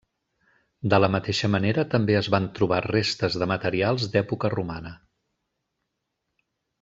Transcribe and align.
De 0.93 0.99
la 1.01 1.09
mateixa 1.15 1.49
manera 1.55 1.83
també 1.91 2.15
es 2.21 2.29
van 2.37 2.47
trobar 2.61 2.79
restes 2.87 3.37
de 3.43 3.49
materials 3.53 4.07
d'època 4.15 4.51
romana. 4.57 4.95